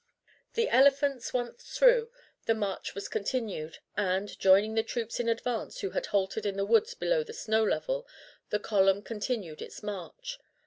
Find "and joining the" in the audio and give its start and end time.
3.95-4.81